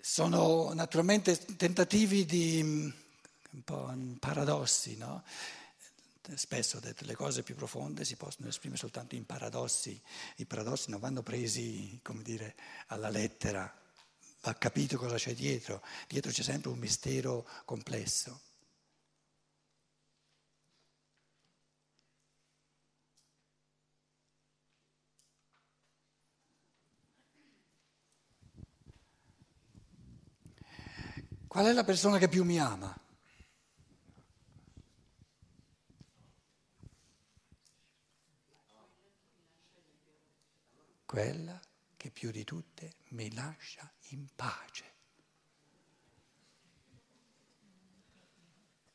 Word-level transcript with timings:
sono 0.00 0.72
naturalmente 0.72 1.38
tentativi 1.56 2.24
di 2.24 2.60
un 2.62 3.62
po' 3.64 3.92
paradossi, 4.18 4.96
no? 4.96 5.22
Spesso 6.34 6.76
ho 6.76 6.80
detto 6.80 7.04
le 7.04 7.14
cose 7.14 7.42
più 7.42 7.56
profonde 7.56 8.04
si 8.04 8.14
possono 8.14 8.48
esprimere 8.48 8.78
soltanto 8.78 9.16
in 9.16 9.26
paradossi, 9.26 10.00
i 10.36 10.46
paradossi 10.46 10.90
non 10.90 11.00
vanno 11.00 11.22
presi, 11.22 11.98
come 12.02 12.22
dire, 12.22 12.54
alla 12.86 13.08
lettera, 13.08 13.72
va 14.42 14.54
capito 14.54 14.96
cosa 14.96 15.16
c'è 15.16 15.34
dietro, 15.34 15.82
dietro 16.06 16.30
c'è 16.30 16.42
sempre 16.42 16.70
un 16.70 16.78
mistero 16.78 17.48
complesso. 17.64 18.40
Qual 31.50 31.66
è 31.66 31.72
la 31.72 31.82
persona 31.82 32.16
che 32.18 32.28
più 32.28 32.44
mi 32.44 32.60
ama? 32.60 32.96
Quella 41.04 41.60
che 41.96 42.10
più 42.12 42.30
di 42.30 42.44
tutte 42.44 42.92
mi 43.08 43.34
lascia 43.34 43.92
in 44.10 44.28
pace. 44.36 44.84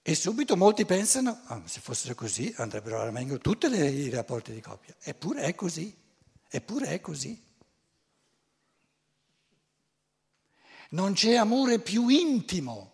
E 0.01 0.15
subito 0.15 0.55
molti 0.55 0.85
pensano, 0.85 1.37
oh, 1.49 1.67
se 1.67 1.81
fossero 1.81 2.15
così 2.15 2.53
andrebbero 2.55 3.01
a 3.01 3.11
meglio 3.11 3.37
tutti 3.37 3.65
i 3.67 4.09
rapporti 4.09 4.53
di 4.53 4.61
coppia. 4.61 4.95
Eppure 5.01 5.41
è 5.41 5.55
così, 5.55 5.93
eppure 6.47 6.87
è 6.87 7.01
così. 7.01 7.44
Non 10.91 11.13
c'è 11.13 11.35
amore 11.35 11.79
più 11.79 12.07
intimo, 12.07 12.91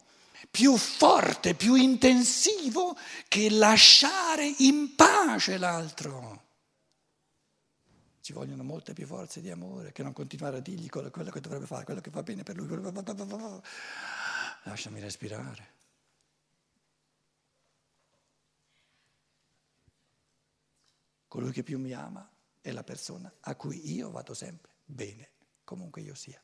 più 0.50 0.78
forte, 0.78 1.56
più 1.56 1.76
intensivo 1.76 2.98
che 3.28 3.50
lasciare 3.50 4.46
in 4.60 4.96
pace 4.96 5.58
l'altro. 5.58 6.50
Ci 8.22 8.34
vogliono 8.34 8.64
molte 8.64 8.94
più 8.94 9.08
forze 9.08 9.42
di 9.42 9.50
amore 9.50 9.92
che 9.92 10.04
non 10.04 10.14
continuare 10.14 10.58
a 10.58 10.62
dirgli 10.62 10.90
quello, 10.90 11.10
che 11.10 11.40
dovrebbe 11.40 11.66
fare, 11.66 11.86
quello 11.86 12.02
che 12.02 12.12
va 12.12 12.22
bene 12.22 12.44
per 12.44 12.56
lui. 12.56 12.68
Lasciami 14.64 15.00
respirare. 15.00 15.80
Colui 21.28 21.52
che 21.52 21.64
più 21.64 21.80
mi 21.80 21.94
ama 21.94 22.30
è 22.60 22.72
la 22.72 22.84
persona 22.84 23.34
a 23.40 23.56
cui 23.56 23.94
io 23.94 24.12
vado 24.12 24.34
sempre 24.34 24.74
bene, 24.86 25.32
comunque 25.64 26.02
io 26.02 26.14
sia. 26.14 26.44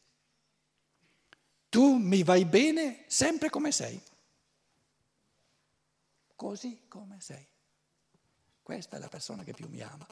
Tu 1.78 1.98
mi 1.98 2.24
vai 2.24 2.44
bene 2.44 3.04
sempre 3.06 3.52
come 3.52 3.72
sei, 3.72 4.02
così 6.36 6.88
come 6.88 7.22
sei. 7.22 7.46
Questa 8.64 8.98
è 8.98 9.00
la 9.00 9.08
persona 9.08 9.44
che 9.44 9.54
più 9.54 9.68
mi 9.70 9.80
ama. 9.82 10.08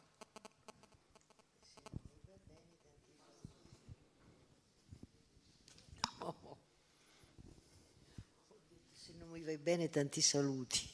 Se 8.91 9.13
non 9.17 9.29
mi 9.29 9.41
vai 9.41 9.57
bene 9.57 9.89
tanti 9.89 10.21
saluti. 10.21 10.87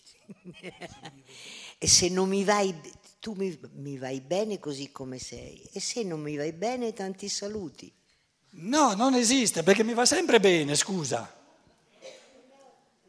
e 1.79 1.85
se 1.85 2.07
non 2.07 2.29
mi 2.29 2.45
vai, 2.45 2.73
tu 3.19 3.33
mi, 3.33 3.59
mi 3.73 3.97
vai 3.97 4.21
bene 4.21 4.57
così 4.57 4.89
come 4.89 5.19
sei. 5.19 5.63
E 5.73 5.81
se 5.81 6.03
non 6.03 6.21
mi 6.21 6.37
vai 6.37 6.53
bene 6.53 6.93
tanti 6.93 7.27
saluti. 7.27 7.93
No, 8.63 8.93
non 8.93 9.15
esiste 9.15 9.63
perché 9.63 9.83
mi 9.83 9.93
va 9.93 10.05
sempre 10.05 10.39
bene, 10.39 10.75
scusa. 10.75 11.39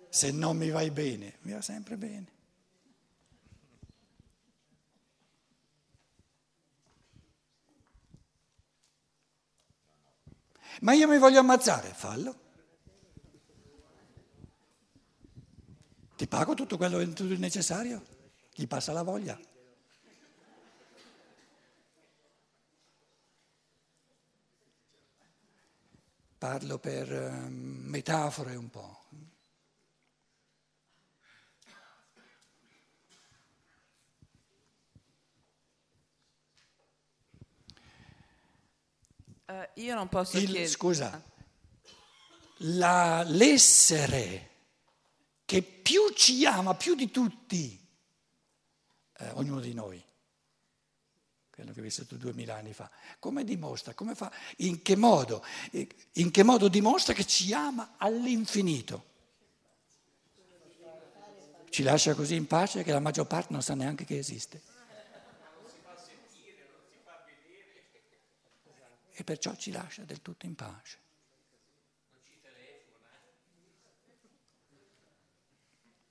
Se 0.08 0.30
non 0.30 0.56
mi 0.56 0.70
vai 0.70 0.90
bene, 0.90 1.36
mi 1.42 1.52
va 1.52 1.60
sempre 1.60 1.96
bene. 1.96 2.26
Ma 10.80 10.94
io 10.94 11.06
mi 11.06 11.18
voglio 11.18 11.40
ammazzare, 11.40 11.92
fallo. 11.94 12.40
Ti 16.16 16.26
pago 16.26 16.54
tutto 16.54 16.76
quello 16.78 16.98
necessario, 17.38 18.02
gli 18.54 18.66
passa 18.66 18.92
la 18.92 19.02
voglia. 19.02 19.38
Parlo 26.42 26.80
per 26.80 27.12
ehm, 27.12 27.84
metafore 27.84 28.56
un 28.56 28.68
po'. 28.68 29.04
Uh, 39.46 39.68
io 39.74 39.94
non 39.94 40.08
posso 40.08 40.36
Il, 40.38 40.46
chiedere. 40.46 40.66
Scusa, 40.66 41.22
la, 42.56 43.22
l'essere 43.22 44.50
che 45.44 45.62
più 45.62 46.10
ci 46.12 46.44
ama, 46.44 46.74
più 46.74 46.96
di 46.96 47.08
tutti, 47.12 47.88
eh, 49.12 49.30
ognuno 49.34 49.60
di 49.60 49.74
noi, 49.74 50.04
quello 51.62 51.72
che 51.72 51.80
ho 51.80 51.82
vissuto 51.82 52.16
duemila 52.16 52.56
anni 52.56 52.72
fa. 52.72 52.90
Come 53.18 53.44
dimostra? 53.44 53.94
Come 53.94 54.14
fa? 54.14 54.30
In 54.58 54.82
che 54.82 54.96
modo? 54.96 55.44
In 56.12 56.30
che 56.30 56.42
modo 56.42 56.68
dimostra 56.68 57.14
che 57.14 57.24
ci 57.24 57.52
ama 57.52 57.94
all'infinito? 57.96 59.10
Ci 61.70 61.82
lascia 61.82 62.14
così 62.14 62.34
in 62.34 62.46
pace 62.46 62.82
che 62.82 62.92
la 62.92 63.00
maggior 63.00 63.26
parte 63.26 63.52
non 63.52 63.62
sa 63.62 63.74
neanche 63.74 64.04
che 64.04 64.18
esiste. 64.18 64.70
E 69.12 69.24
perciò 69.24 69.54
ci 69.54 69.70
lascia 69.70 70.02
del 70.02 70.20
tutto 70.20 70.46
in 70.46 70.54
pace. 70.54 70.98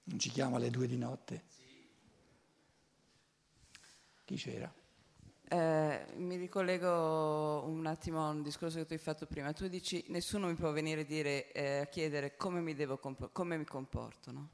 Non 0.03 0.19
ci 0.19 0.29
chiama 0.29 0.57
alle 0.57 0.69
due 0.69 0.87
di 0.87 0.97
notte? 0.97 1.43
Chi 4.25 4.35
c'era? 4.35 4.80
Eh, 5.53 6.05
mi 6.15 6.37
ricollego 6.37 7.65
un 7.67 7.85
attimo 7.85 8.25
a 8.25 8.29
un 8.29 8.41
discorso 8.41 8.77
che 8.77 8.85
tu 8.85 8.93
hai 8.93 8.99
fatto 8.99 9.25
prima. 9.25 9.51
Tu 9.51 9.67
dici 9.67 10.01
nessuno 10.07 10.47
mi 10.47 10.53
può 10.53 10.71
venire 10.71 11.01
a, 11.01 11.03
dire, 11.03 11.51
eh, 11.51 11.89
chiedere 11.91 12.37
come 12.37 12.61
mi, 12.61 12.73
comp- 12.97 13.33
come 13.33 13.57
mi 13.57 13.65
comporto, 13.65 14.31
no? 14.31 14.49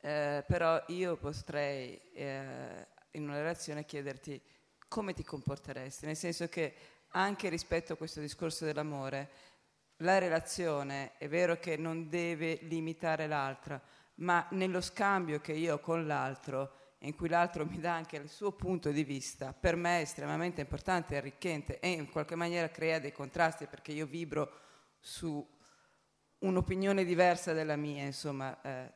eh, 0.00 0.42
però 0.44 0.82
io 0.88 1.16
potrei 1.16 2.00
eh, 2.14 2.86
in 3.12 3.22
una 3.22 3.36
relazione 3.36 3.84
chiederti 3.84 4.42
come 4.88 5.14
ti 5.14 5.22
comporteresti, 5.22 6.06
nel 6.06 6.16
senso 6.16 6.48
che 6.48 6.74
anche 7.10 7.48
rispetto 7.48 7.92
a 7.92 7.96
questo 7.96 8.18
discorso 8.18 8.64
dell'amore, 8.64 9.30
la 9.98 10.18
relazione 10.18 11.16
è 11.16 11.28
vero 11.28 11.60
che 11.60 11.76
non 11.76 12.08
deve 12.08 12.58
limitare 12.62 13.28
l'altra, 13.28 13.80
ma 14.16 14.44
nello 14.50 14.80
scambio 14.80 15.40
che 15.40 15.52
io 15.52 15.74
ho 15.74 15.78
con 15.78 16.08
l'altro 16.08 16.82
in 17.04 17.14
cui 17.14 17.28
l'altro 17.28 17.66
mi 17.66 17.78
dà 17.78 17.94
anche 17.94 18.16
il 18.16 18.28
suo 18.28 18.52
punto 18.52 18.90
di 18.90 19.04
vista, 19.04 19.52
per 19.52 19.76
me 19.76 19.98
è 19.98 20.02
estremamente 20.02 20.60
importante, 20.60 21.16
arricchente 21.16 21.78
e 21.80 21.90
in 21.90 22.10
qualche 22.10 22.34
maniera 22.34 22.68
crea 22.68 22.98
dei 22.98 23.12
contrasti 23.12 23.66
perché 23.66 23.92
io 23.92 24.06
vibro 24.06 24.50
su 25.00 25.46
un'opinione 26.38 27.04
diversa 27.04 27.52
della 27.52 27.76
mia, 27.76 28.04
insomma, 28.04 28.60
eh, 28.62 28.92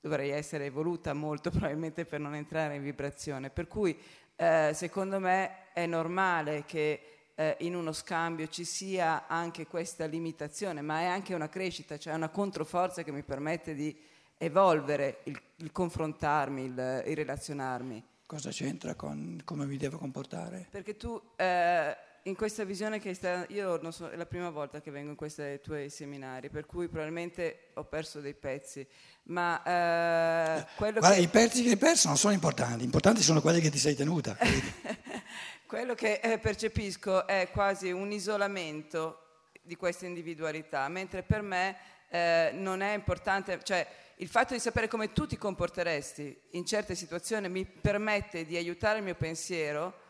dovrei 0.00 0.30
essere 0.30 0.66
evoluta 0.66 1.12
molto 1.12 1.50
probabilmente 1.50 2.04
per 2.04 2.20
non 2.20 2.34
entrare 2.34 2.76
in 2.76 2.82
vibrazione. 2.82 3.50
Per 3.50 3.66
cui 3.66 3.98
eh, 4.36 4.70
secondo 4.74 5.18
me 5.18 5.72
è 5.72 5.86
normale 5.86 6.64
che 6.64 7.30
eh, 7.34 7.56
in 7.60 7.74
uno 7.74 7.92
scambio 7.92 8.48
ci 8.48 8.64
sia 8.64 9.26
anche 9.26 9.66
questa 9.66 10.06
limitazione, 10.06 10.82
ma 10.82 11.00
è 11.00 11.04
anche 11.06 11.34
una 11.34 11.48
crescita, 11.48 11.98
cioè 11.98 12.14
una 12.14 12.30
controforza 12.30 13.02
che 13.02 13.12
mi 13.12 13.22
permette 13.22 13.74
di 13.74 13.96
evolvere, 14.38 15.20
il, 15.24 15.40
il 15.56 15.72
confrontarmi, 15.72 16.64
il, 16.64 17.02
il, 17.06 17.16
relazionarmi. 17.16 18.04
Cosa 18.26 18.50
c'entra 18.50 18.94
con 18.94 19.40
come 19.44 19.66
mi 19.66 19.76
devo 19.76 19.98
comportare? 19.98 20.66
Perché 20.70 20.96
tu 20.96 21.20
eh, 21.36 21.96
in 22.26 22.34
questa 22.34 22.64
visione 22.64 22.98
che 22.98 23.14
stai, 23.14 23.46
io 23.50 23.78
non 23.80 23.92
so, 23.92 24.08
è 24.08 24.16
la 24.16 24.26
prima 24.26 24.50
volta 24.50 24.80
che 24.80 24.90
vengo 24.90 25.10
in 25.10 25.16
questi 25.16 25.60
tuoi 25.62 25.88
seminari, 25.90 26.50
per 26.50 26.66
cui 26.66 26.88
probabilmente 26.88 27.68
ho 27.74 27.84
perso 27.84 28.20
dei 28.20 28.34
pezzi, 28.34 28.86
ma 29.24 29.62
eh, 29.62 30.66
quello 30.76 30.98
Guarda, 30.98 31.16
che... 31.16 31.22
i 31.22 31.28
pezzi 31.28 31.62
che 31.62 31.70
hai 31.70 31.76
perso 31.76 32.08
non 32.08 32.16
sono 32.16 32.34
importanti, 32.34 32.84
importanti 32.84 33.22
sono 33.22 33.40
quelli 33.40 33.60
che 33.60 33.70
ti 33.70 33.78
sei 33.78 33.94
tenuta. 33.94 34.36
quello 35.66 35.94
che 35.94 36.20
eh, 36.20 36.38
percepisco 36.38 37.26
è 37.28 37.48
quasi 37.52 37.92
un 37.92 38.10
isolamento 38.10 39.22
di 39.62 39.76
questa 39.76 40.06
individualità, 40.06 40.88
mentre 40.88 41.22
per 41.22 41.42
me 41.42 41.76
eh, 42.08 42.50
non 42.54 42.80
è 42.80 42.92
importante, 42.92 43.58
cioè 43.62 43.86
il 44.16 44.28
fatto 44.28 44.54
di 44.54 44.60
sapere 44.60 44.88
come 44.88 45.12
tu 45.12 45.26
ti 45.26 45.36
comporteresti 45.36 46.42
in 46.52 46.64
certe 46.64 46.94
situazioni 46.94 47.48
mi 47.50 47.66
permette 47.66 48.46
di 48.46 48.56
aiutare 48.56 48.98
il 48.98 49.04
mio 49.04 49.14
pensiero 49.14 50.04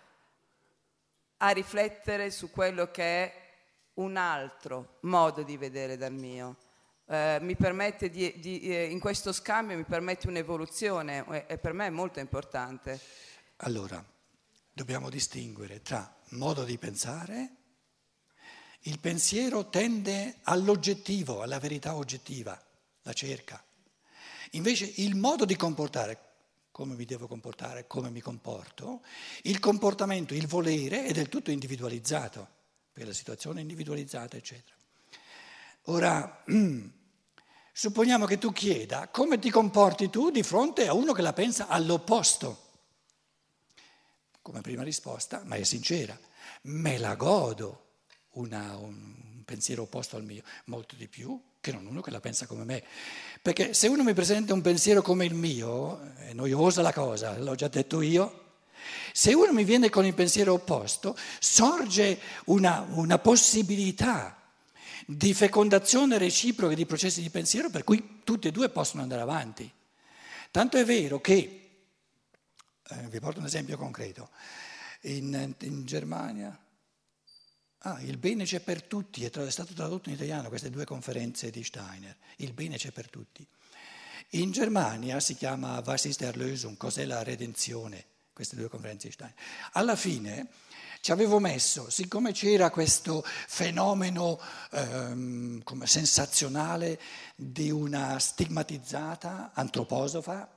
a 1.39 1.51
riflettere 1.51 2.31
su 2.31 2.51
quello 2.51 2.91
che 2.91 3.03
è 3.03 3.45
un 3.95 4.17
altro 4.17 4.99
modo 5.03 5.43
di 5.43 5.57
vedere 5.57 5.97
dal 5.97 6.13
mio. 6.13 6.57
Eh, 7.09 7.39
mi 7.41 7.57
permette 7.57 8.09
di, 8.09 8.39
di, 8.39 8.61
eh, 8.61 8.85
in 8.85 9.01
questo 9.01 9.33
scambio 9.33 9.77
mi 9.77 9.85
permette 9.85 10.29
un'evoluzione 10.29 11.47
e 11.47 11.59
per 11.59 11.73
me 11.73 11.87
è 11.87 11.91
molto 11.91 12.21
importante. 12.21 13.01
Allora, 13.59 14.05
dobbiamo 14.73 15.11
distinguere 15.11 15.83
tra 15.83 16.15
modo 16.31 16.65
di 16.65 16.79
pensare, 16.79 17.51
il 18.83 19.01
pensiero 19.01 19.69
tende 19.69 20.37
all'oggettivo, 20.45 21.43
alla 21.43 21.59
verità 21.59 21.97
oggettiva, 21.97 22.61
la 23.03 23.13
cerca. 23.13 23.63
Invece 24.53 24.93
il 24.97 25.15
modo 25.15 25.45
di 25.45 25.57
comportare, 25.57 26.19
come 26.71 26.95
mi 26.95 27.05
devo 27.05 27.27
comportare, 27.27 27.87
come 27.87 28.11
mi 28.11 28.21
comporto, 28.21 29.03
il 29.43 29.59
comportamento, 29.59 30.35
il 30.35 30.47
volere 30.47 31.05
è 31.05 31.13
del 31.13 31.29
tutto 31.29 31.51
individualizzato, 31.51 32.49
per 32.93 33.07
la 33.07 33.13
situazione 33.13 33.61
individualizzata, 33.61 34.37
eccetera. 34.37 34.75
Ora, 35.85 36.45
supponiamo 37.73 38.27
che 38.27 38.39
tu 38.39 38.53
chieda 38.53 39.09
come 39.09 39.39
ti 39.39 39.51
comporti 39.51 40.11
tu 40.11 40.31
di 40.31 40.43
fronte 40.43 40.87
a 40.87 40.95
uno 40.95 41.13
che 41.13 41.23
la 41.23 41.33
pensa 41.33 41.69
all'opposto. 41.69 42.65
Come 44.43 44.61
prima 44.61 44.83
risposta, 44.83 45.43
ma 45.45 45.57
è 45.57 45.65
sincera, 45.65 46.19
me 46.63 46.99
la 46.99 47.15
godo 47.17 47.85
una, 48.31 48.77
un 48.77 49.43
pensiero 49.45 49.83
opposto 49.83 50.17
al 50.17 50.25
mio, 50.25 50.43
molto 50.67 50.95
di 50.95 51.09
più 51.09 51.41
che 51.67 51.73
non 51.73 51.87
uno 51.87 52.01
che 52.01 52.13
la 52.13 52.21
pensa 52.21 52.47
come 52.47 52.63
me. 52.63 52.85
Perché 53.43 53.75
se 53.75 53.89
uno 53.89 54.05
mi 54.05 54.15
presenta 54.15 54.55
un 54.55 54.61
pensiero 54.61 55.03
come 55.03 55.25
il 55.25 55.35
mio, 55.35 56.13
è 56.19 56.33
noiosa 56.33 56.81
la 56.81 56.93
cosa, 56.93 57.37
l'ho 57.39 57.57
già 57.57 57.67
detto 57.67 58.01
io, 58.01 58.45
se 59.13 59.35
uno 59.35 59.53
mi 59.53 59.65
viene 59.65 59.91
con 59.91 60.07
il 60.07 60.15
pensiero 60.15 60.53
opposto, 60.53 61.17
sorge 61.41 62.21
una, 62.45 62.87
una 62.91 63.19
possibilità 63.19 64.41
di 65.07 65.35
fecondazione 65.35 66.19
reciproca 66.19 66.75
di 66.75 66.87
processi 66.87 67.21
di 67.21 67.31
pensiero 67.31 67.69
per 67.69 67.83
cui 67.83 68.21
tutti 68.23 68.47
e 68.47 68.53
due 68.53 68.69
possono 68.69 69.03
andare 69.03 69.23
avanti. 69.23 69.69
Tanto 70.53 70.77
è 70.77 70.85
vero 70.85 71.21
che, 71.21 71.71
eh, 72.89 73.09
vi 73.09 73.19
porto 73.19 73.41
un 73.41 73.47
esempio 73.47 73.77
concreto, 73.77 74.31
in, 75.03 75.55
in 75.63 75.85
Germania, 75.85 76.57
Ah, 77.81 78.01
il 78.03 78.17
bene 78.17 78.45
c'è 78.45 78.61
per 78.61 78.83
tutti, 78.83 79.25
è 79.25 79.51
stato 79.51 79.75
tradotto 79.75 80.09
in 80.09 80.15
italiano 80.15 80.49
queste 80.49 80.71
due 80.71 80.85
conferenze 80.85 81.51
di 81.51 81.63
Steiner, 81.63 82.17
il 82.37 82.53
bene 82.53 82.77
c'è 82.77 82.91
per 82.91 83.09
tutti. 83.09 83.47
In 84.31 84.51
Germania 84.51 85.21
si 85.21 85.37
chiama 85.37 85.81
Was 85.85 86.05
ist 86.07 86.23
Erlösung, 86.23 86.77
cos'è 86.77 87.05
la 87.05 87.23
redenzione, 87.23 88.05
queste 88.33 88.57
due 88.57 88.69
conferenze 88.69 89.07
di 89.07 89.13
Steiner. 89.13 89.37
Alla 89.73 89.95
fine 89.95 90.49
ci 91.01 91.13
avevo 91.13 91.39
messo, 91.39 91.89
siccome 91.89 92.33
c'era 92.33 92.71
questo 92.71 93.23
fenomeno 93.25 94.41
ehm, 94.73 95.63
sensazionale 95.85 97.01
di 97.37 97.71
una 97.71 98.19
stigmatizzata 98.19 99.53
antroposofa 99.55 100.51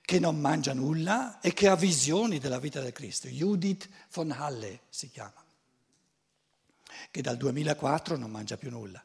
che 0.00 0.20
non 0.20 0.38
mangia 0.38 0.72
nulla 0.72 1.40
e 1.40 1.52
che 1.52 1.66
ha 1.66 1.74
visioni 1.74 2.38
della 2.38 2.60
vita 2.60 2.80
del 2.80 2.92
Cristo, 2.92 3.26
Judith 3.28 3.88
von 4.12 4.30
Halle 4.30 4.82
si 4.88 5.10
chiama 5.10 5.39
che 7.10 7.22
dal 7.22 7.36
2004 7.36 8.16
non 8.16 8.30
mangia 8.30 8.56
più 8.56 8.70
nulla. 8.70 9.04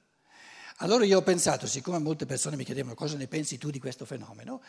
Allora 0.80 1.06
io 1.06 1.20
ho 1.20 1.24
pensato, 1.24 1.68
siccome 1.68 2.00
molte 2.00 2.26
persone 2.26 2.58
mi 2.58 2.66
chiedevano 2.66 2.96
cosa 2.96 3.16
ne 3.16 3.28
pensi 3.28 3.58
tu 3.58 3.70
di 3.70 3.80
questo 3.80 4.06
fenomeno, 4.06 4.62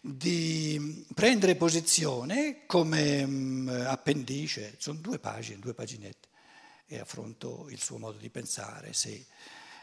di 0.00 1.04
prendere 1.14 1.56
posizione 1.56 2.64
come 2.66 3.26
mm, 3.26 3.68
appendice, 3.68 4.76
sono 4.78 4.98
due 5.00 5.18
pagine, 5.18 5.58
due 5.58 5.74
paginette, 5.74 6.28
e 6.86 6.98
affronto 6.98 7.68
il 7.70 7.80
suo 7.80 7.98
modo 7.98 8.18
di 8.18 8.30
pensare, 8.30 8.92
se, 8.92 9.26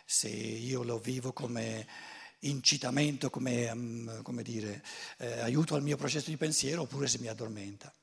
se 0.06 0.30
io 0.30 0.83
lo 0.83 0.98
vivo 0.98 1.33
come 1.33 1.86
incitamento, 2.39 3.30
come, 3.30 3.74
mm, 3.74 4.22
come 4.22 4.44
dire, 4.44 4.83
eh, 5.18 5.39
aiuto 5.39 5.75
al 5.75 5.83
mio 5.83 5.98
processo 5.98 6.30
di 6.30 6.38
pensiero 6.38 6.83
oppure 6.83 7.07
se 7.07 7.19
mi 7.19 7.27
addormenta. 7.27 7.94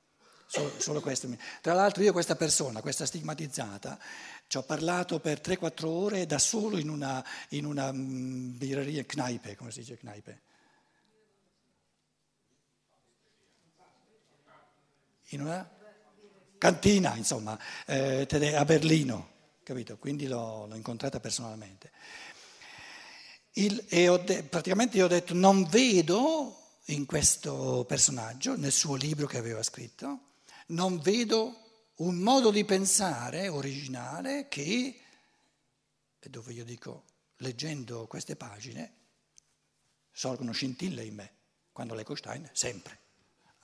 Solo, 0.48 0.72
solo 0.78 1.00
questo. 1.00 1.28
Tra 1.60 1.75
l'altro 1.75 2.02
io 2.02 2.12
questa 2.12 2.37
persona, 2.37 2.81
questa 2.81 3.04
stigmatizzata, 3.04 3.98
ci 4.46 4.56
ho 4.56 4.62
parlato 4.62 5.19
per 5.19 5.40
3-4 5.40 5.87
ore 5.87 6.26
da 6.26 6.38
solo 6.38 6.78
in 6.78 6.88
una, 6.88 7.25
in 7.50 7.64
una 7.64 7.93
mm, 7.93 8.56
birreria, 8.56 9.04
knaipe, 9.04 9.56
come 9.56 9.72
si 9.72 9.81
dice 9.81 9.98
knaipe? 9.98 10.40
In 15.31 15.40
una 15.40 15.69
cantina, 16.58 17.16
insomma, 17.16 17.58
eh, 17.84 18.26
a 18.54 18.64
Berlino, 18.64 19.31
capito? 19.64 19.98
Quindi 19.98 20.28
l'ho, 20.28 20.66
l'ho 20.66 20.76
incontrata 20.76 21.19
personalmente. 21.19 21.90
Il, 23.54 23.84
e 23.88 24.22
de, 24.25 24.44
praticamente 24.44 24.96
io 24.96 25.06
ho 25.06 25.08
detto 25.08 25.34
non 25.34 25.64
vedo 25.64 26.78
in 26.87 27.04
questo 27.04 27.84
personaggio, 27.88 28.56
nel 28.56 28.70
suo 28.70 28.94
libro 28.94 29.26
che 29.26 29.38
aveva 29.38 29.62
scritto, 29.62 30.25
non 30.66 30.98
vedo 30.98 31.64
un 31.96 32.16
modo 32.16 32.50
di 32.50 32.64
pensare 32.64 33.48
originale 33.48 34.48
che, 34.48 35.00
dove 36.20 36.52
io 36.52 36.64
dico, 36.64 37.04
leggendo 37.38 38.06
queste 38.06 38.36
pagine, 38.36 38.92
sorgono 40.12 40.52
scintille 40.52 41.04
in 41.04 41.14
me. 41.14 41.32
Quando 41.72 41.94
leggo 41.94 42.14
Stein, 42.14 42.48
sempre. 42.52 42.98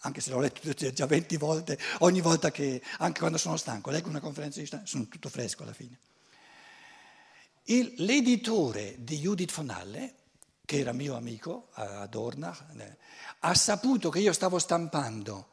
Anche 0.05 0.21
se 0.21 0.31
l'ho 0.31 0.41
letto 0.41 0.71
già 0.93 1.07
20 1.07 1.37
volte, 1.37 1.79
ogni 2.01 2.21
volta 2.21 2.51
che, 2.51 2.83
anche 2.99 3.21
quando 3.21 3.39
sono 3.39 3.57
stanco, 3.57 3.91
leggo 3.91 4.09
una 4.09 4.21
conferenza 4.21 4.61
di 4.61 4.67
Stein, 4.67 4.87
sono 4.87 5.07
tutto 5.09 5.29
fresco 5.29 5.63
alla 5.63 5.73
fine. 5.73 5.99
Il, 7.65 7.95
l'editore 7.99 8.97
di 8.99 9.19
Judith 9.19 9.53
von 9.55 9.71
Halle, 9.71 10.15
che 10.65 10.79
era 10.79 10.93
mio 10.93 11.15
amico 11.15 11.69
a 11.73 12.07
Dornach, 12.07 12.65
eh, 12.77 12.97
ha 13.41 13.55
saputo 13.55 14.11
che 14.11 14.19
io 14.19 14.33
stavo 14.33 14.59
stampando 14.59 15.52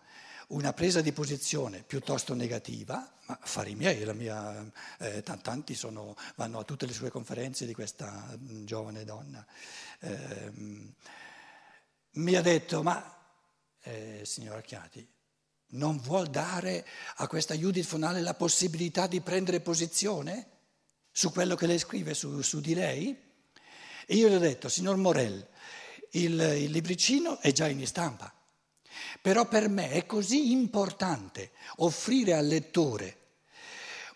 una 0.49 0.73
presa 0.73 1.01
di 1.01 1.11
posizione 1.11 1.83
piuttosto 1.83 2.33
negativa, 2.33 2.95
ma 3.25 3.37
affari 3.41 3.75
miei, 3.75 4.03
mia, 4.15 4.65
eh, 4.99 5.21
tanti 5.21 5.75
sono, 5.75 6.15
vanno 6.35 6.59
a 6.59 6.63
tutte 6.63 6.85
le 6.85 6.93
sue 6.93 7.11
conferenze 7.11 7.65
di 7.65 7.73
questa 7.73 8.35
mm, 8.35 8.65
giovane 8.65 9.03
donna. 9.03 9.45
Eh, 9.99 10.51
mi 12.11 12.35
ha 12.35 12.41
detto, 12.41 12.81
ma 12.81 13.17
eh, 13.83 14.21
signor 14.25 14.57
Acchiati, 14.57 15.07
non 15.71 15.99
vuol 15.99 16.27
dare 16.27 16.85
a 17.17 17.27
questa 17.27 17.53
Judith 17.53 17.85
Fonale 17.85 18.21
la 18.21 18.33
possibilità 18.33 19.05
di 19.05 19.21
prendere 19.21 19.61
posizione 19.61 20.47
su 21.11 21.31
quello 21.31 21.55
che 21.55 21.67
lei 21.67 21.77
scrive 21.77 22.15
su, 22.15 22.41
su 22.41 22.59
di 22.59 22.73
lei? 22.73 23.15
E 24.07 24.15
io 24.15 24.29
gli 24.29 24.33
ho 24.33 24.39
detto, 24.39 24.67
signor 24.67 24.95
Morel, 24.95 25.47
il, 26.11 26.39
il 26.39 26.71
libricino 26.71 27.39
è 27.39 27.51
già 27.51 27.67
in 27.67 27.85
stampa. 27.85 28.33
Però 29.21 29.47
per 29.47 29.69
me 29.69 29.91
è 29.91 30.05
così 30.05 30.51
importante 30.51 31.51
offrire 31.77 32.33
al 32.33 32.45
lettore 32.45 33.17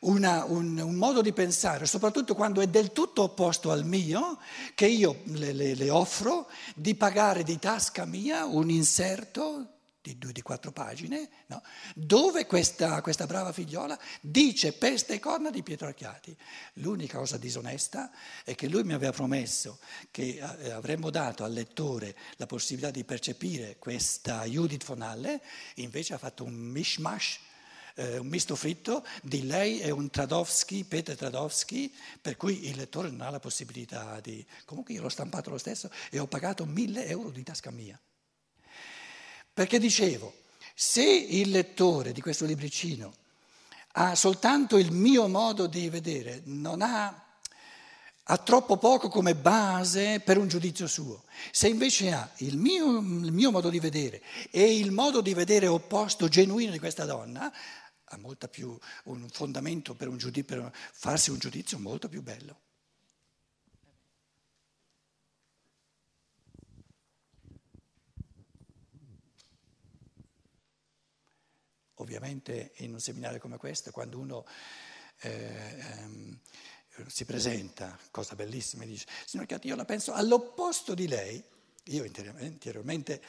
una, 0.03 0.43
un, 0.45 0.77
un, 0.79 0.95
modo 0.95 1.21
di 1.21 1.33
pensare, 1.33 1.85
soprattutto 1.85 2.35
quando 2.35 2.62
è 2.62 2.67
del 2.67 2.91
tutto 2.91 3.23
opposto 3.23 3.71
al 3.71 3.85
mio, 3.85 4.38
che 4.75 4.88
io 4.88 5.21
le, 5.25 5.53
le, 5.53 5.75
le 5.75 5.89
offro 5.89 6.50
di 6.75 6.95
pagare 6.95 7.43
di 7.43 7.57
tasca 7.57 8.05
mia 8.05 8.45
un 8.45 8.69
inserto 8.69 9.73
di 10.03 10.17
di 10.19 10.41
quattro 10.41 10.74
pagine, 10.74 11.29
no? 11.48 11.63
dove 11.95 12.45
questa, 12.45 13.01
questa, 13.01 13.25
brava 13.25 13.53
figliola 13.53 13.98
dice 14.19 14.74
peste 14.74 15.13
e 15.13 15.19
corna 15.19 15.50
di 15.50 15.63
Pietro 15.63 15.88
Archiati. 15.88 16.36
L'unica 16.74 17.17
cosa 17.17 17.38
disonesta 17.38 18.12
è 18.43 18.53
che 18.53 18.67
lui 18.67 18.83
mi 18.83 18.93
aveva 18.93 19.13
promesso 19.13 19.79
che 20.12 20.41
eh, 20.60 20.72
avremmo 20.72 21.10
dato 21.10 21.45
al 21.45 21.53
lettore 21.53 22.15
la 22.36 22.45
possibilità 22.45 22.91
di 22.91 23.05
percepire 23.05 23.77
questa 23.79 24.43
Judith 24.43 24.83
Fonale, 24.83 25.41
invece 25.75 26.13
ha 26.13 26.17
fatto 26.17 26.43
un 26.43 26.53
mishmash. 26.53 27.39
Eh, 27.95 28.17
un 28.17 28.25
misto 28.25 28.55
fritto 28.55 29.05
di 29.22 29.45
lei 29.45 29.79
e 29.79 29.91
un 29.91 30.10
Tradowski, 30.10 30.83
Peter 30.83 31.15
Tradowski, 31.15 31.93
per 32.19 32.38
cui 32.38 32.67
il 32.67 32.75
lettore 32.75 33.12
non 33.12 33.22
ha 33.22 33.29
la 33.29 33.39
possibilità 33.39 34.19
di... 34.19 34.43
Comunque 34.65 34.95
io 34.95 35.03
l'ho 35.03 35.10
stampato 35.10 35.51
lo 35.51 35.60
stesso 35.60 35.91
e 36.10 36.17
ho 36.17 36.25
pagato 36.25 36.65
mille 36.65 37.05
euro 37.05 37.29
di 37.29 37.43
tasca 37.43 37.69
mia. 37.69 38.01
Perché 39.53 39.77
dicevo, 39.77 40.33
se 40.74 41.03
il 41.03 41.51
lettore 41.51 42.12
di 42.12 42.22
questo 42.22 42.45
libricino 42.45 43.13
ha 43.93 44.15
soltanto 44.15 44.77
il 44.79 44.91
mio 44.91 45.27
modo 45.27 45.67
di 45.67 45.88
vedere, 45.89 46.41
non 46.45 46.81
ha, 46.81 47.24
ha 48.24 48.38
troppo 48.39 48.77
poco 48.77 49.10
come 49.10 49.36
base 49.36 50.19
per 50.22 50.39
un 50.39 50.48
giudizio 50.48 50.88
suo. 50.88 51.25
Se 51.51 51.67
invece 51.67 52.12
ha 52.12 52.27
il 52.38 52.57
mio, 52.57 52.98
il 52.98 53.31
mio 53.31 53.51
modo 53.51 53.69
di 53.69 53.79
vedere 53.79 54.24
e 54.50 54.75
il 54.75 54.91
modo 54.91 55.22
di 55.22 55.36
vedere 55.36 55.67
opposto, 55.67 56.27
genuino 56.27 56.72
di 56.72 56.79
questa 56.79 57.05
donna, 57.05 57.53
ha 58.05 58.17
molta 58.17 58.48
più 58.48 58.75
un 59.05 59.27
fondamento 59.29 59.93
per, 59.93 60.07
un 60.07 60.17
giudizio, 60.17 60.62
per 60.62 60.72
farsi 60.74 61.29
un 61.29 61.38
giudizio 61.38 61.77
molto 61.77 62.10
più 62.10 62.24
bello. 62.24 62.62
Ovviamente 72.03 72.74
in 72.77 72.93
un 72.93 73.00
seminario 73.00 73.39
come 73.39 73.57
questo, 73.57 73.91
quando 73.91 74.19
uno, 74.19 74.45
eh, 75.22 75.79
ehm, 75.79 76.39
si 77.07 77.25
presenta, 77.25 77.98
cosa 78.12 78.36
bellissima, 78.36 78.83
e 78.83 78.88
dice, 78.88 79.07
signor 79.25 79.48
Chiatti, 79.48 79.67
io 79.67 79.75
la 79.75 79.86
penso 79.86 80.13
all'opposto 80.13 80.93
di 80.93 81.07
lei, 81.07 81.43
io 81.86 82.03
interiormente 82.03 83.22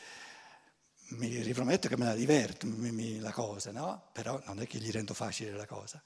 mi 1.11 1.41
riprometto 1.43 1.89
che 1.89 1.97
me 1.97 2.05
la 2.05 2.15
diverto, 2.15 2.67
mi, 2.67 2.91
mi, 2.91 3.19
la 3.19 3.33
cosa, 3.33 3.71
no? 3.71 4.11
Però 4.13 4.41
non 4.47 4.61
è 4.61 4.67
che 4.67 4.79
gli 4.79 4.91
rendo 4.91 5.15
facile 5.15 5.53
la 5.53 5.67
cosa. 5.67 6.03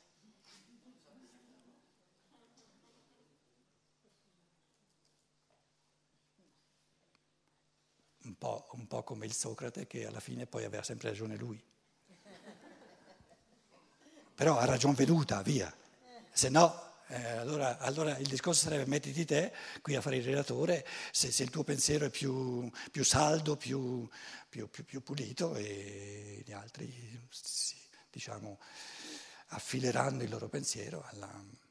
Un 8.25 8.37
po', 8.37 8.69
un 8.73 8.87
po' 8.87 9.03
come 9.05 9.25
il 9.25 9.33
Socrate 9.33 9.87
che 9.87 10.07
alla 10.07 10.21
fine 10.21 10.47
poi 10.47 10.65
aveva 10.65 10.83
sempre 10.83 11.09
ragione 11.09 11.37
lui. 11.37 11.63
Però 14.39 14.57
ha 14.57 14.65
ragione 14.65 14.95
veduta, 14.95 15.43
via. 15.43 15.75
Se 16.31 16.49
no 16.49 16.87
eh, 17.09 17.39
allora, 17.39 17.79
allora, 17.79 18.17
il 18.19 18.29
discorso 18.29 18.63
sarebbe 18.63 18.87
mettiti 18.87 19.25
te 19.25 19.53
qui 19.83 19.97
a 19.97 20.01
fare 20.01 20.19
il 20.19 20.23
relatore 20.23 20.87
se, 21.11 21.33
se 21.33 21.43
il 21.43 21.51
tuo 21.51 21.65
pensiero 21.65 22.05
è 22.05 22.11
più, 22.11 22.71
più 22.93 23.03
saldo, 23.03 23.57
più, 23.57 24.09
più, 24.49 24.69
più, 24.69 25.03
pulito 25.03 25.57
e 25.57 26.41
gli 26.45 26.53
altri 26.53 27.21
diciamo, 28.13 28.61
affileranno 29.49 30.23
il 30.23 30.31
loro 30.31 30.49
pensiero 30.49 31.05
alla... 31.11 31.67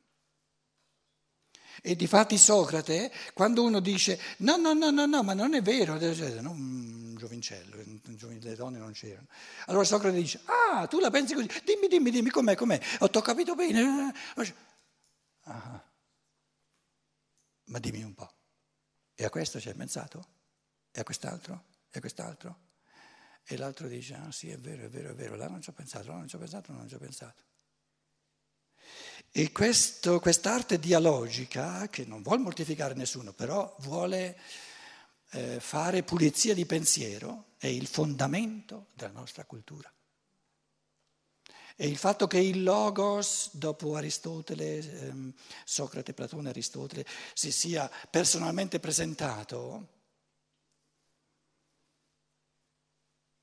E 1.88 1.96
di 1.96 2.06
fatti 2.06 2.38
Socrate, 2.38 3.10
quando 3.34 3.64
uno 3.64 3.80
dice 3.80 4.20
no, 4.40 4.58
no, 4.58 4.74
no, 4.74 4.90
no, 4.90 5.06
no, 5.06 5.24
ma 5.24 5.34
non 5.34 5.54
è 5.54 5.62
vero, 5.62 5.98
no, 6.42 6.52
un 6.52 7.16
giovincello, 7.18 7.78
le 8.42 8.56
donne 8.56 8.78
non 8.78 8.92
c'erano. 8.92 9.28
Allora 9.68 9.86
Socrate 9.86 10.18
dice, 10.18 10.42
ah, 10.44 10.86
tu 10.88 11.00
la 11.00 11.10
pensi 11.10 11.34
così, 11.34 11.48
dimmi, 11.64 11.88
dimmi, 11.88 12.12
dimmi 12.12 12.30
com'è, 12.30 12.56
com'è, 12.56 12.78
ho 13.00 13.10
capito 13.22 13.56
bene. 13.56 14.14
Ah, 15.44 15.82
ma 17.68 17.80
dimmi 17.80 18.04
un 18.04 18.14
po', 18.14 18.34
e 19.16 19.24
a 19.24 19.30
questo 19.30 19.62
ci 19.62 19.70
hai 19.70 19.76
pensato? 19.76 20.28
E 20.92 21.00
a 21.00 21.04
quest'altro? 21.06 21.64
E 21.90 22.00
a 22.00 22.02
quest'altro? 22.02 22.60
E 23.46 23.56
l'altro 23.56 23.88
dice, 23.88 24.16
ah 24.16 24.30
sì, 24.34 24.50
è 24.50 24.58
vero, 24.58 24.84
è 24.84 24.90
vero, 24.90 25.12
è 25.12 25.16
vero, 25.16 25.38
là 25.38 25.48
non 25.48 25.62
ci 25.62 25.70
ho 25.70 25.74
pensato, 25.74 26.10
là 26.10 26.18
non 26.18 26.28
ci 26.28 26.36
ho 26.36 26.40
pensato, 26.40 26.74
non 26.74 26.86
ci 26.90 26.96
ho 26.96 27.00
pensato. 27.00 27.44
E 29.32 29.52
questo, 29.52 30.20
quest'arte 30.20 30.80
dialogica, 30.80 31.88
che 31.90 32.06
non 32.06 32.22
vuole 32.22 32.42
mortificare 32.42 32.94
nessuno, 32.96 33.34
però 33.34 33.76
vuole 33.82 34.40
eh, 35.32 35.60
fare 35.60 36.04
pulizia 36.04 36.54
di 36.54 36.66
pensiero, 36.66 37.54
è 37.58 37.68
il 37.68 37.88
fondamento 37.88 38.88
della 38.94 39.12
nostra 39.12 39.46
cultura. 39.46 39.92
E 41.80 41.88
il 41.88 41.98
fatto 41.98 42.26
che 42.26 42.40
il 42.40 42.64
Logos, 42.64 43.52
dopo 43.54 43.96
Aristotele, 43.96 44.80
ehm, 44.80 45.34
Socrate, 45.64 46.14
Platone, 46.14 46.50
Aristotele, 46.50 47.06
si 47.36 47.52
sia 47.52 47.88
personalmente 48.10 48.80
presentato, 48.80 49.88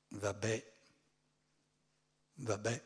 vabbè, 0.09 0.73
vabbè, 2.33 2.83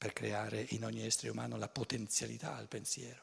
per 0.00 0.14
creare 0.14 0.64
in 0.70 0.86
ogni 0.86 1.04
essere 1.04 1.28
umano 1.28 1.58
la 1.58 1.68
potenzialità 1.68 2.56
al 2.56 2.68
pensiero. 2.68 3.22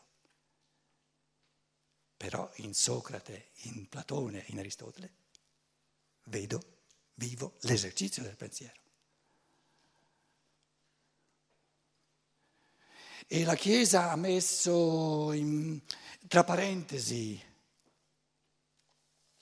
Però 2.16 2.48
in 2.58 2.76
Socrate, 2.76 3.50
in 3.64 3.90
Platone, 3.90 4.44
in 4.50 4.60
Aristotele, 4.60 5.12
vedo 6.26 6.84
vivo 7.16 7.58
l'esercizio 7.62 8.22
del 8.22 8.36
pensiero. 8.36 8.80
E 13.26 13.44
la 13.44 13.56
Chiesa 13.56 14.12
ha 14.12 14.16
messo 14.16 15.32
in, 15.32 15.82
tra 16.28 16.44
parentesi 16.44 17.44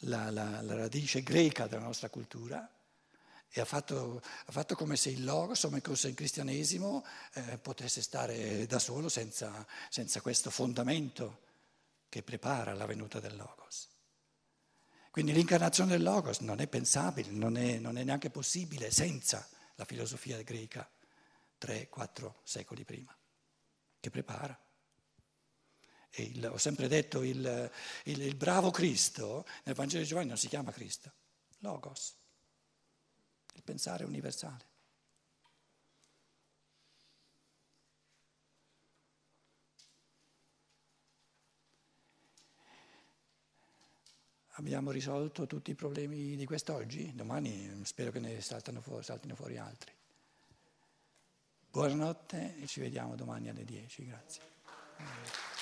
la, 0.03 0.31
la, 0.31 0.61
la, 0.61 0.75
radice 0.75 1.21
greca 1.21 1.67
della 1.67 1.83
nostra 1.83 2.09
cultura 2.09 2.65
e 3.49 3.61
ha 3.61 3.65
fatto, 3.65 4.21
ha 4.45 4.51
fatto 4.51 4.75
come 4.75 4.95
se 4.95 5.09
il 5.09 5.23
logos, 5.23 5.61
come 5.61 5.81
se 5.95 6.09
il 6.09 6.15
cristianesimo 6.15 7.05
eh, 7.33 7.57
potesse 7.57 8.01
stare 8.01 8.65
da 8.65 8.79
solo 8.79 9.09
senza, 9.09 9.65
senza 9.89 10.21
questo 10.21 10.49
fondamento 10.49 11.43
che 12.09 12.23
prepara 12.23 12.73
la 12.73 12.85
venuta 12.85 13.19
del 13.19 13.35
logos. 13.35 13.93
Quindi 15.15 15.31
l'incarnazione 15.31 15.91
del 15.91 16.03
Logos 16.03 16.39
non 16.39 16.59
è 16.59 16.67
pensabile, 16.67 17.29
non 17.31 17.55
è, 17.55 17.77
non 17.79 17.97
è 17.97 18.03
neanche 18.03 18.29
possibile 18.29 18.91
senza 18.91 19.47
la 19.75 19.85
filosofia 19.85 20.41
greca 20.41 20.91
tre, 21.57 21.87
quattro 21.87 22.41
secoli 22.43 22.83
prima, 22.83 23.17
che 24.01 24.09
prepara. 24.09 24.59
Il, 26.17 26.45
ho 26.45 26.57
sempre 26.57 26.89
detto 26.89 27.23
il, 27.23 27.71
il, 28.03 28.21
il 28.23 28.35
bravo 28.35 28.71
Cristo 28.71 29.45
nel 29.63 29.73
Vangelo 29.73 30.01
di 30.01 30.07
Giovanni 30.09 30.27
non 30.27 30.37
si 30.37 30.49
chiama 30.49 30.73
Cristo, 30.73 31.13
Logos, 31.59 32.17
il 33.55 33.63
pensare 33.63 34.05
universale. 34.05 34.73
Abbiamo 44.57 44.91
risolto 44.91 45.47
tutti 45.47 45.71
i 45.71 45.75
problemi 45.75 46.37
di 46.37 46.45
quest'oggi? 46.45 47.13
Domani 47.13 47.83
spero 47.83 48.11
che 48.11 48.19
ne 48.19 48.39
fuori, 48.79 49.03
saltino 49.03 49.35
fuori 49.35 49.57
altri. 49.57 49.91
Buonanotte 51.69 52.61
e 52.61 52.65
ci 52.67 52.79
vediamo 52.79 53.15
domani 53.15 53.49
alle 53.49 53.65
10. 53.65 54.05
Grazie. 54.05 55.54